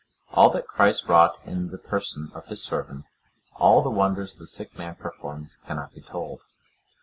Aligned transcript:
All 0.31 0.49
that 0.49 0.65
Christ 0.67 1.05
wrought 1.07 1.39
in 1.45 1.67
the 1.69 1.77
person 1.77 2.31
of 2.33 2.47
his 2.47 2.63
servant, 2.63 3.05
all 3.57 3.83
the 3.83 3.91
wonders 3.91 4.35
the 4.35 4.47
sick 4.47 4.75
man 4.75 4.95
performed 4.95 5.51
cannot 5.67 5.93
be 5.93 6.01
told. 6.01 6.41